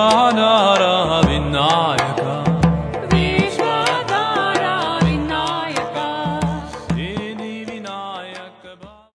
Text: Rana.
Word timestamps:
Rana. 0.00 0.69